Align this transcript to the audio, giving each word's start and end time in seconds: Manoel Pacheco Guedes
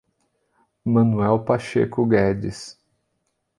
Manoel 0.83 1.45
Pacheco 1.45 2.07
Guedes 2.07 2.75